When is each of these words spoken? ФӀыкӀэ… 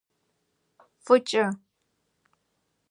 ФӀыкӀэ… 1.03 1.45